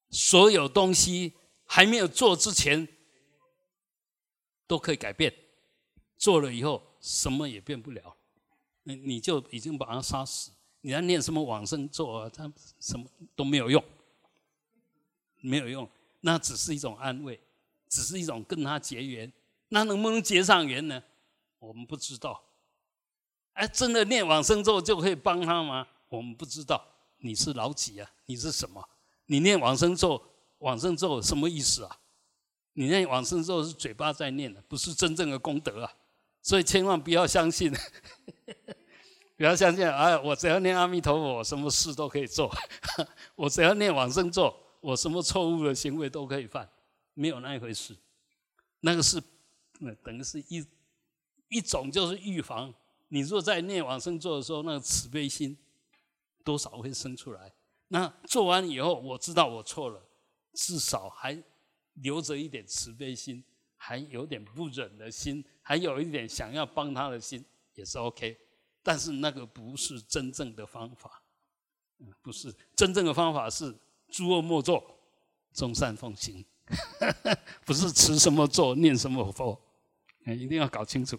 [0.10, 1.34] 所有东西
[1.66, 2.88] 还没有做之前
[4.66, 5.34] 都可以改变，
[6.18, 8.16] 做了以后什么也变不了，
[8.84, 10.52] 你你就已经把他杀死。
[10.86, 12.30] 你要念什么往生咒啊？
[12.30, 13.06] 他什么
[13.38, 13.82] 都没有用，
[15.40, 17.40] 没有用，那只是一种安慰，
[17.88, 19.32] 只是一种跟他结缘。
[19.70, 21.02] 那能不能结上缘呢？
[21.60, 22.44] 我们不知道。
[23.54, 25.88] 哎，真的念往生咒就可以帮他吗？
[26.10, 26.86] 我们不知道。
[27.20, 28.12] 你是老几啊？
[28.26, 28.86] 你是什么？
[29.28, 30.22] 你念往生咒，
[30.58, 32.00] 往生咒什么意思啊？
[32.74, 35.94] 你念往生咒是嘴巴在念的，不是真正的功德啊！
[36.42, 37.72] 所以千万不要相信，
[39.36, 39.88] 不要相信。
[39.88, 42.50] 哎，我只要念阿弥陀佛，我什么事都可以做；
[43.36, 46.70] 我只要念往生咒，我什么错误的行为都可以犯，
[47.14, 47.96] 没有那一回事。
[48.82, 49.22] 那个是，
[49.80, 50.66] 那等于是一
[51.50, 52.74] 一种就是预防。
[53.10, 55.58] 你若在念往生咒的时候，那个慈悲心
[56.44, 57.54] 多少会生出来。
[57.88, 60.02] 那做完以后，我知道我错了，
[60.54, 61.42] 至少还
[61.94, 63.44] 留着一点慈悲心，
[63.78, 68.36] 还有点不忍的心，还有一点想要帮他的心，也是 OK。
[68.84, 71.24] 但是那个不是真正的方法，
[72.22, 73.76] 不是真正的方法是
[74.10, 75.00] 诸恶莫作，
[75.54, 76.46] 众善奉行，
[77.66, 79.60] 不是持什么咒念什么佛，
[80.26, 81.18] 一定要搞清楚。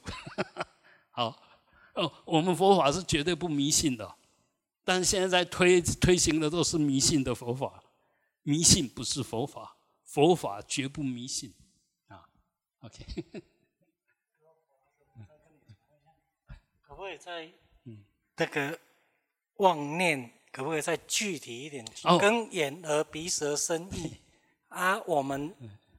[1.10, 1.42] 好。
[1.94, 4.16] 哦，我们佛法是绝对不迷信的，
[4.82, 7.84] 但是现在推推行的都是迷信的佛法，
[8.42, 11.54] 迷信不是佛法，佛法绝不迷信
[12.08, 12.28] 啊。
[12.80, 13.04] OK，
[17.04, 17.48] 可不可以再
[17.84, 17.98] 嗯。
[18.36, 18.78] 那个
[19.56, 21.84] 妄念，可不可以再具体一点？
[22.04, 22.16] 哦。
[22.18, 24.16] 跟眼耳鼻舌身意？
[24.68, 25.54] 啊，我们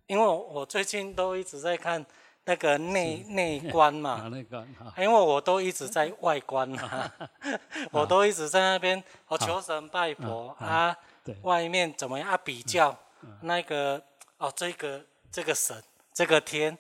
[0.08, 2.04] 因为我最近都一直在看
[2.46, 4.94] 那个内内观啊嘛，内观 啊。
[4.98, 7.12] 因为我都一直在外观嘛，
[7.92, 12.98] 我都一直在那边我求神拜佛啊对，外面怎么样啊比较
[13.42, 14.02] 那个
[14.38, 15.82] 哦这个这个神
[16.14, 16.78] 这个天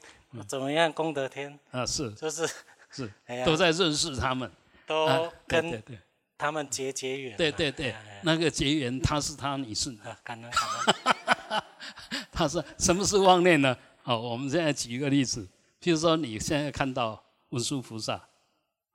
[0.47, 2.11] 怎么样功德天，啊是。
[2.13, 2.47] 就是
[2.95, 3.12] 是。
[3.45, 4.51] 都在认识他们，
[4.88, 5.99] 都跟对
[6.38, 7.38] 他们结结缘嘛。
[7.38, 7.95] 对对对。
[8.23, 9.99] 那个结缘他是他，你是你。
[9.99, 11.63] 啊，感恩感恩。
[12.31, 13.77] 他说什么是妄念呢？
[14.01, 15.47] 好，我们现在举一个例子，
[15.79, 18.13] 譬如说你现在看到文殊菩萨，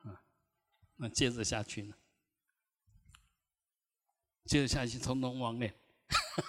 [0.03, 0.21] 啊，
[0.97, 1.95] 那接着下去呢，
[4.45, 5.75] 接着下去通通妄念，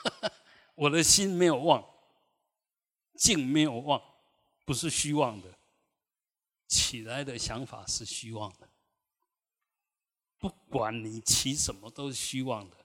[0.76, 1.84] 我的心没有妄，
[3.16, 4.02] 境没有妄，
[4.66, 5.48] 不是虚妄的，
[6.72, 8.70] 起来的想法是虚妄的，
[10.40, 12.78] 不管你起什么都是虚妄的。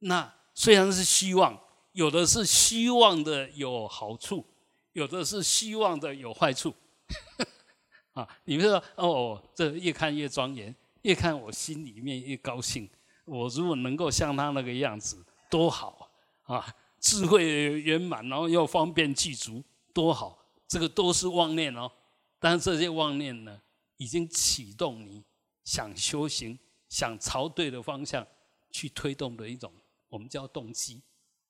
[0.00, 1.58] 那虽然是虚妄，
[1.92, 4.44] 有的是虚妄的有好处，
[4.92, 6.74] 有的是虚妄的有坏处。
[8.12, 12.88] 啊，你们说哦，这越看越庄严，越看我心里面越高兴。
[13.24, 16.10] 我如果能够像他那个样子，多好
[16.42, 16.76] 啊！
[17.00, 20.38] 智慧圆满，然后又方便具足，多好！
[20.68, 21.90] 这个都是妄念哦。
[22.44, 23.58] 但是这些妄念呢，
[23.96, 25.24] 已经启动你
[25.64, 26.58] 想修行、
[26.90, 28.26] 想朝对的方向
[28.70, 29.72] 去推动的一种，
[30.10, 31.00] 我们叫动机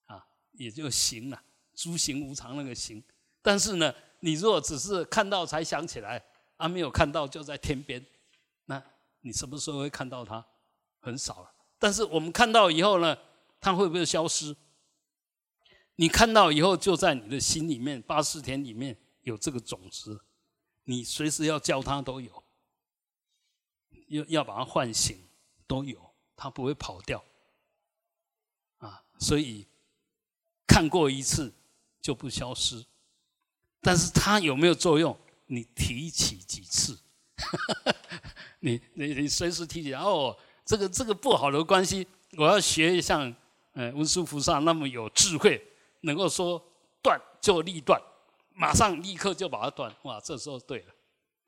[0.05, 1.43] 啊，也就行了，
[1.75, 3.03] 诸行无常那个行。
[3.43, 6.25] 但是呢，你如果只是看到才想起来，
[6.59, 8.07] 啊，没有看到就在天边，
[8.67, 8.81] 那
[9.23, 10.47] 你什么时候会看到它？
[11.01, 11.53] 很少了。
[11.77, 13.19] 但是我们看到以后呢，
[13.61, 14.55] 它会不会消失？
[15.97, 20.21] 你看到以后，就在你的心里面，八四田里面有这个种子，
[20.85, 22.45] 你随时要叫它都有，
[24.09, 25.19] 要要把它唤醒
[25.67, 27.25] 都有，它不会跑掉。
[28.79, 29.67] 啊，所以
[30.67, 31.53] 看过一次
[32.01, 32.85] 就不消失，
[33.81, 35.19] 但是它有没有作用？
[35.47, 36.99] 你提起几次，
[38.61, 42.07] 你你你随时提起哦，这个这个不好的关系，
[42.39, 43.35] 我要学像
[43.73, 45.63] 呃文殊菩萨那么有智慧，
[46.01, 46.63] 能够说
[47.03, 48.01] 断就立断，
[48.55, 50.95] 马上立刻就把它断，哇，这时候对了，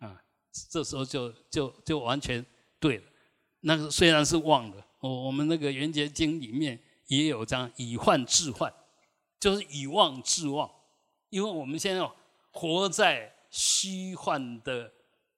[0.01, 0.23] 啊，
[0.71, 2.45] 这时候就就就完全
[2.79, 3.05] 对了。
[3.61, 8.73] 那个虽然是忘了，我我们那个《圆觉经》里面也有这样以幻治幻，
[9.39, 10.71] 就是以妄治妄，
[11.31, 12.11] 因为我们现在
[12.51, 14.93] 活在虚幻的，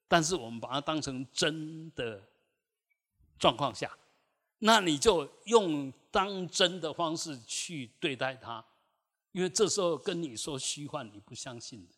[0.08, 2.22] 但是我们把它当成真的
[3.38, 3.90] 状况下，
[4.58, 8.64] 那你就用当真的方式去对待它，
[9.32, 11.94] 因为这时候跟你说虚幻，你不相信的，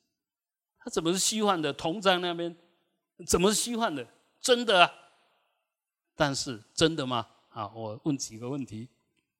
[0.79, 1.73] 他怎么是虚幻的？
[1.73, 2.55] 同在那边，
[3.27, 4.07] 怎么是虚幻的？
[4.41, 4.93] 真的啊！
[6.17, 7.27] 但是真的吗？
[7.51, 8.89] 啊，我问几个问题，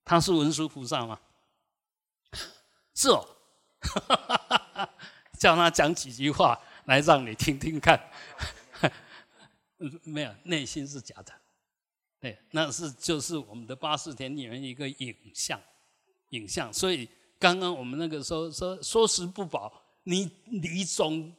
[0.05, 1.21] 他是文殊菩萨吗？
[2.95, 3.27] 是哦，
[5.39, 8.11] 叫他讲几句话来让你听听看。
[10.05, 11.33] 没有，内心是假的。
[12.19, 15.59] 对，那是就是我们的八四田里面一个影像，
[16.31, 16.71] 影像。
[16.71, 17.09] 所以
[17.41, 21.35] 刚刚我们那个时候说说时不保，你你总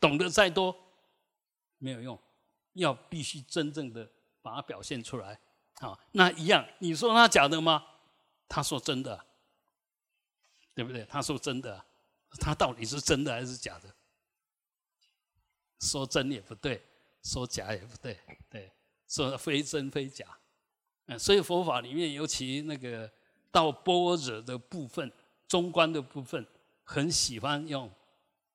[0.00, 0.74] 懂得再多
[1.76, 2.18] 没有用，
[2.74, 4.08] 要必须真正的
[4.40, 5.38] 把它表现出来。
[5.74, 7.84] 好，那一样，你说他假的吗？
[8.48, 9.26] 他说真的，
[10.74, 11.04] 对不对？
[11.06, 11.84] 他说真的，
[12.38, 13.92] 他到底是真的还是假的？
[15.80, 16.80] 说真也不对，
[17.22, 18.70] 说假也不对，对，
[19.08, 20.26] 说非真非假。
[21.06, 23.10] 嗯，所以佛法里面，尤其那个
[23.50, 25.10] 到般若的部分、
[25.50, 26.46] 中观的部分，
[26.84, 27.90] 很喜欢用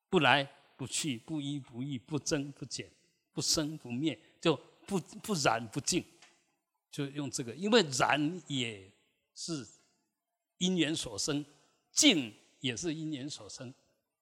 [0.10, 2.90] 不来不去、不依不异、不增不减、
[3.34, 4.56] 不生不灭，就
[4.88, 6.02] 不不染不净。
[6.90, 8.90] 就用这个，因为染也
[9.34, 9.68] 是
[10.60, 11.46] 因缘所生，
[11.92, 13.74] 净也是因缘所生，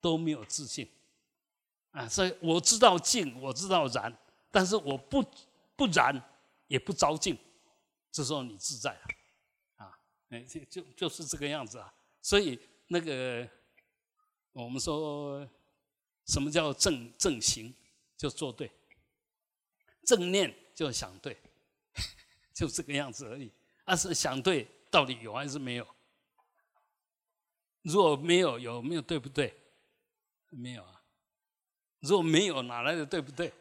[0.01, 0.89] 都没有自性
[1.91, 2.09] 啊。
[2.09, 4.11] 所以我知道净，我知道染，
[4.49, 5.23] 但是我不
[5.75, 6.19] 不染，
[6.65, 7.37] 也不着净，
[8.11, 9.01] 这时候你自在了
[9.75, 9.99] 啊。
[10.29, 11.93] 哎，就就就是这个样子啊。
[12.23, 13.47] 所以那个
[14.53, 15.47] 我们说
[16.25, 17.71] 什么叫正正行，
[18.17, 18.67] 就做对；
[20.03, 21.37] 正念就想对。
[22.55, 23.51] 就这个样子而已，
[23.83, 25.87] 但是想对到底有还是没有？
[27.81, 29.53] 如果没有，有没有对不对？
[30.49, 31.01] 没有啊。
[31.99, 33.51] 如果没有，哪来的对不对？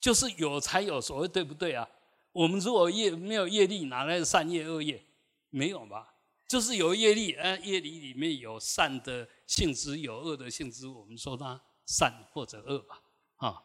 [0.00, 1.88] 就是有才有所谓对不对啊？
[2.32, 5.04] 我们如果业没有业力，哪来的善业恶业？
[5.50, 6.14] 没有吧？
[6.48, 13.02] 就是有业力，哎，业力里面有善的性质，有恶的性质，我们说它善或者恶吧，
[13.36, 13.62] 啊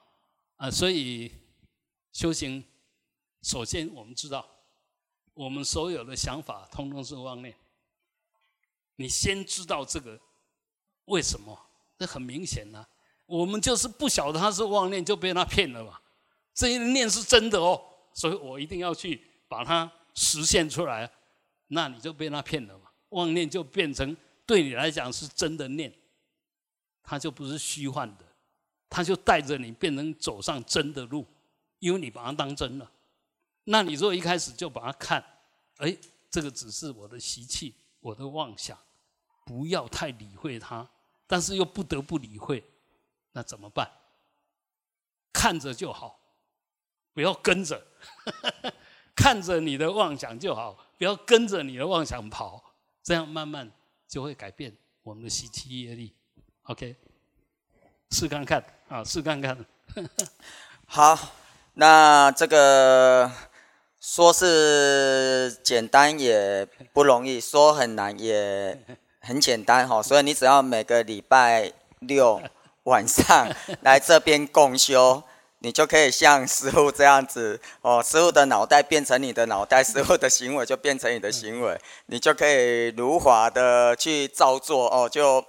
[0.57, 1.31] 啊，所以
[2.11, 2.63] 修行，
[3.41, 4.49] 首先我们知道，
[5.33, 7.55] 我们所有的想法通通是妄念。
[8.95, 10.19] 你先知道这个
[11.05, 11.57] 为什么？
[11.97, 12.83] 这很明显呐，
[13.27, 15.99] 我们就是不晓得他是妄念，就被他骗了嘛。
[16.53, 17.79] 这一念是真的哦，
[18.13, 21.11] 所以我一定要去把它实现出来，
[21.73, 22.91] 那你就被他骗了嘛。
[23.09, 24.15] 妄念就变成
[24.45, 25.93] 对你来讲是真的念，
[27.03, 28.25] 它就不是虚幻的，
[28.89, 31.25] 它就带着你变成走上真的路，
[31.79, 32.91] 因为你把它当真了。
[33.65, 35.23] 那你如果一开始就把它看，
[35.77, 35.97] 哎，
[36.29, 38.77] 这个只是我的习气，我的妄想，
[39.45, 40.87] 不要太理会它，
[41.27, 42.63] 但是又不得不理会，
[43.31, 43.89] 那怎么办？
[45.33, 46.19] 看着就好。
[47.13, 47.85] 不要跟着，
[49.13, 52.61] 看着你的妄想就好，不要跟着你的妄想跑，
[53.01, 53.71] 这样慢慢
[54.07, 54.71] 就会改变
[55.01, 56.13] 我们的习气业力。
[56.65, 56.95] OK，
[58.11, 59.65] 试看看啊，试看看。
[60.85, 61.17] 好，
[61.73, 63.31] 那这个
[63.99, 68.79] 说是简单也不容易，说很难也
[69.21, 70.03] 很简单哈。
[70.03, 72.39] 所以你只要每个礼拜六
[72.83, 73.47] 晚上
[73.81, 75.23] 来这边共修。
[75.63, 85.43] 你就可以像师傅这样子哦，师傅的脑袋变成你的脑袋，师傅的行为就变成你的行为，你就可以如法的去照做哦，就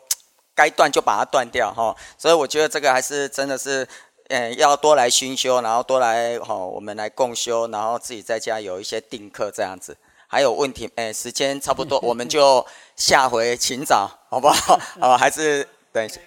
[0.55, 1.97] 该断就把它断掉哈。
[2.19, 3.89] 所以我觉得这个还是真的是，
[4.29, 9.97] 嗯，要多来熏修，然后多来哦，我们来共修，然后自己在家有一些定课这样子。
[10.29, 14.79] 还有问题，哎，时间差不多， 我们就下回请早，好不好？
[15.01, 16.21] 哦，还是等一下。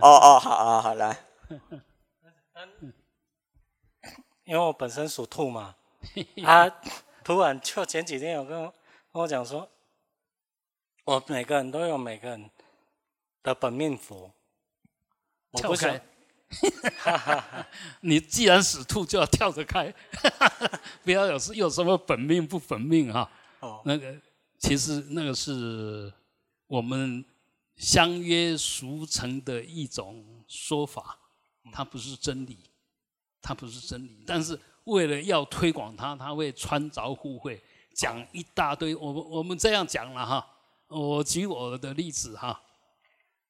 [0.00, 1.16] 哦哦，好啊好，来。
[4.44, 5.74] 因为我本身属兔嘛，
[6.42, 6.68] 他
[7.22, 8.60] 突然就前几天有跟
[9.12, 9.68] 跟我讲说，
[11.04, 12.50] 我每个人都有每个人
[13.42, 14.30] 的本命符，
[15.52, 16.00] 我不想，
[18.00, 19.94] 你既然属兔，就要跳着开，
[21.04, 23.30] 不要有是有什么本命不本命哈。
[23.60, 24.14] 哦，那个
[24.58, 26.12] 其实那个是
[26.66, 27.24] 我们
[27.76, 31.18] 相约俗成的一种说法，
[31.70, 32.58] 它不是真理。
[33.44, 37.60] 它不是真理，但是为了要推广它，他会穿凿附会，
[37.92, 38.94] 讲一大堆。
[38.94, 40.48] 我们我们这样讲了哈，
[40.86, 42.62] 我举我的例子哈，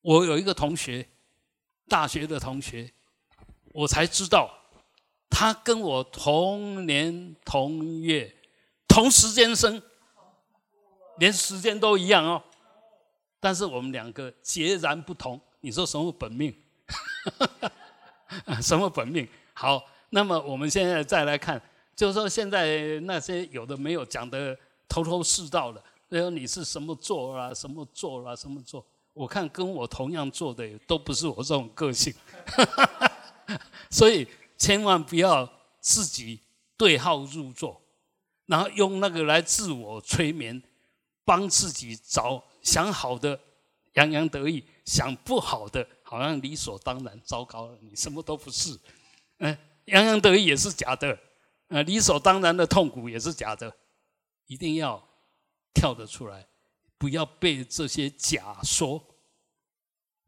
[0.00, 1.06] 我有一个同学，
[1.88, 2.90] 大学的同学，
[3.74, 4.50] 我才知道
[5.28, 8.34] 他跟我同年同月
[8.88, 9.82] 同时间生，
[11.18, 12.42] 连时间都一样哦，
[13.38, 15.38] 但是我们两个截然不同。
[15.60, 16.56] 你说什么本命？
[18.62, 19.26] 什么本命？
[19.54, 21.60] 好，那么我们现在再来看，
[21.94, 24.56] 就是说现在那些有的没有讲的
[24.88, 28.84] 头头是道的，然后你是什么座啊，什么座啊，什么座？
[29.14, 32.14] 我看跟我同样做的都不是我这种个性，
[33.90, 34.26] 所以
[34.56, 35.46] 千万不要
[35.80, 36.40] 自己
[36.78, 37.78] 对号入座，
[38.46, 40.62] 然后用那个来自我催眠，
[41.26, 43.38] 帮自己找想好的
[43.94, 48.78] 洋洋得意，想不好的好像理所当然，糟糕了，你什么都不是。
[49.38, 49.56] 嗯，
[49.86, 51.18] 洋洋得意也是假的，
[51.68, 53.74] 呃，理所当然的痛苦也是假的，
[54.46, 55.02] 一定要
[55.72, 56.46] 跳得出来，
[56.98, 59.02] 不要被这些假说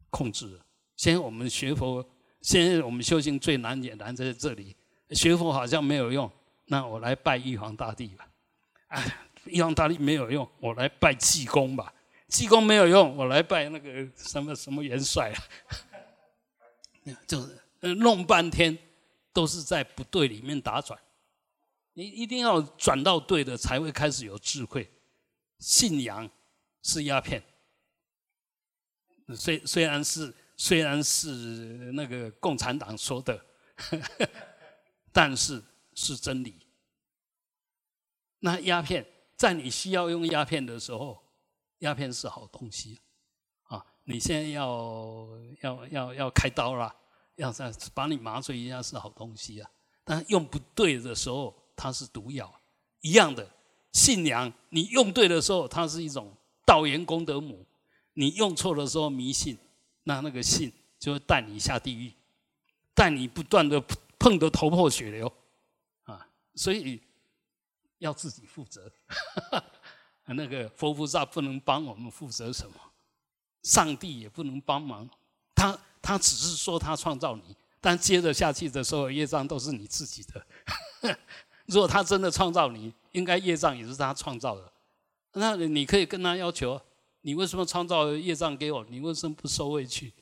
[0.09, 0.59] 控制。
[0.95, 2.03] 现在我们学佛，
[2.41, 4.75] 现在我们修行最难也难在这里，
[5.11, 6.27] 学佛好像没有用，
[6.65, 8.27] 那我来拜玉皇大帝吧。
[8.87, 11.93] 哎，玉皇大帝没有用，我来拜济公吧。
[12.37, 15.37] 济公没有用，我来拜那个什么什么元帅啊。
[17.27, 18.77] 就是弄半天。
[19.35, 20.97] 都是在不对里面打转，
[21.91, 24.89] 你一定要转到对的，才会开始有智慧。
[25.59, 26.31] 信仰
[26.81, 27.43] 是鸦片，
[29.35, 31.29] 虽虽然是虽然是
[31.91, 33.45] 那个共产党说的，
[35.11, 35.61] 但是
[35.95, 36.55] 是真理。
[38.39, 39.05] 那鸦片
[39.35, 41.21] 在你需要用鸦片的时候，
[41.85, 42.99] 鸦片是好东西
[43.63, 43.85] 啊！
[44.03, 45.27] 你现在要
[45.61, 46.93] 要要要开刀了。
[47.37, 49.69] 要再把你麻醉一下是好东西啊，
[50.05, 52.49] 但用不对的时候它是毒药，
[53.01, 53.45] 一样的
[53.91, 56.33] 信仰，你用对的时候它是一种
[56.65, 57.65] 道源功德母，
[58.13, 59.57] 你用错的时候迷信，
[60.03, 62.13] 那那个信就会带你下地狱，
[62.93, 63.83] 带你不断的
[64.17, 65.29] 碰得头破血流，
[66.05, 66.25] 啊，
[66.55, 67.01] 所以
[67.97, 68.89] 要自己负责，
[70.33, 72.75] 那个佛菩萨不能帮我们负责什么，
[73.63, 75.09] 上帝也不能帮忙，
[75.53, 75.77] 他。
[76.07, 77.41] 他只是说他创造你，
[77.81, 81.17] 但接着下去的时候，业障都是你自己的。
[81.65, 84.71] 如果他真的创造你，应该业障也是他创造的。
[85.33, 86.79] 那你可以跟他要求，
[87.21, 88.85] 你为什么创造业障给我？
[88.87, 90.13] 你为什么不收回去？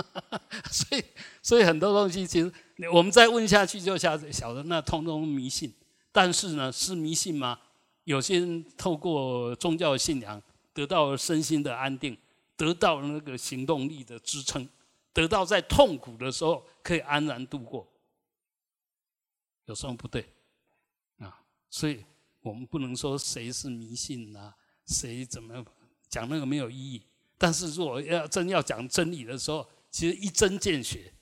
[0.72, 1.04] 所以，
[1.42, 2.50] 所以很多东西其实
[2.90, 5.70] 我们再问下去就晓晓得，那通通迷信。
[6.10, 7.58] 但是呢，是迷信吗？
[8.08, 10.42] 有些人透过宗教信仰
[10.72, 12.16] 得到身心的安定，
[12.56, 14.66] 得到那个行动力的支撑，
[15.12, 17.86] 得到在痛苦的时候可以安然度过。
[19.66, 20.26] 有什么不对？
[21.18, 21.38] 啊，
[21.68, 22.02] 所以
[22.40, 24.54] 我们不能说谁是迷信啊，
[24.86, 25.62] 谁怎么
[26.08, 27.02] 讲那个没有意义。
[27.36, 31.12] 但是如果要真要讲真理的时候，其实一针见血，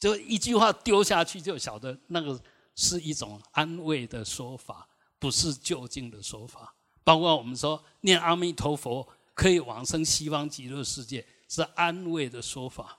[0.00, 2.42] 就一句话丢下去就晓得那个
[2.74, 4.88] 是一种安慰的说法，
[5.20, 6.74] 不是究竟的说法。
[7.04, 12.98] 包括我们说念阿弥陀佛可以往生西方极乐世界，是安慰的说法，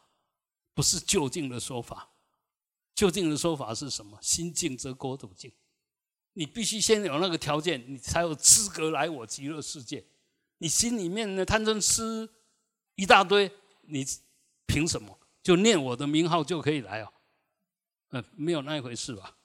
[0.74, 2.08] 不是究竟的说法。
[2.96, 4.18] 究竟的说法是什么？
[4.22, 5.52] 心静则国土静。
[6.34, 10.06] 你必须先有那个条件，你才有资格来我极乐世界。
[10.60, 12.30] 你心里面的贪嗔痴
[12.96, 13.52] 一大堆，
[13.82, 14.06] 你
[14.66, 17.12] 凭什么就念我的名号就可以来哦？
[18.12, 19.36] 嗯，没有那一回事吧？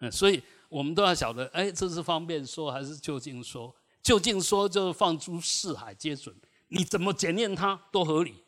[0.00, 3.74] 嗯，所以我们都要晓得，哎，这是方便说还是究竟说？
[4.02, 6.34] 究竟说就是放诸四海皆准，
[6.68, 8.42] 你怎么检验它都合理。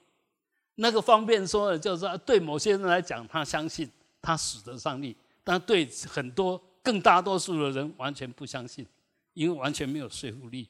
[0.76, 3.90] 那个方便说的，就是对某些人来讲，他相信
[4.22, 5.14] 他使得上力，
[5.44, 8.86] 但对很多更大多数的人完全不相信，
[9.34, 10.68] 因为完全没有说服力。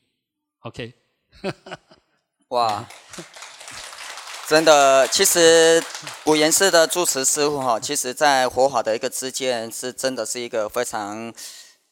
[0.60, 0.92] OK。
[2.48, 2.84] 哇，
[4.50, 5.80] 真的，其实
[6.24, 11.32] 古岩寺的住持师傅哈，其实在佛法的一个知见是真的是一个非常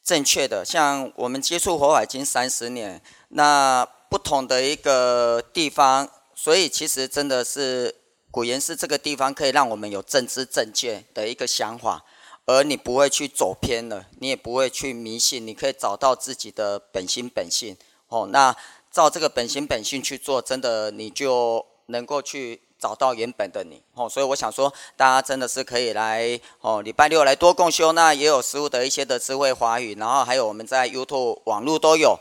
[0.03, 0.65] 正确的。
[0.65, 7.95] 像我们接触佛法已经三十年，那不同的一个地方，所以其实真的是
[8.29, 12.05] 古岩寺这个地方可以让我们有正知正见的一个想法，
[12.45, 17.77] 而你不会去走偏了，你也不会去迷信，你可以找到自己的本心本性
[18.09, 18.29] 哦。
[18.33, 18.57] 那
[18.91, 24.09] 照这个本心本性去做，真的你就能够去找到原本的你哦。
[24.09, 32.19] 所以我想说，大家真的是可以来哦，礼拜六来多共修，那也有师傅的一些的智慧华语，然后还有我们在 YouTube 网络都有，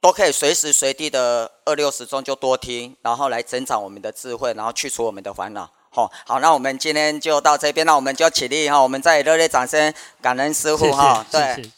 [0.00, 5.70] 都可以随时随地的二六十钟就多听，然后来增长我们的智慧，然后去除我们的烦恼。
[5.90, 11.70] 好，好，那我们今天就到这边，那我们就起立哈，我们再热烈掌声感恩师傅哈，对。